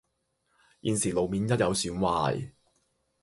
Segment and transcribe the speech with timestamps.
[0.81, 2.53] 現時路面一有損壞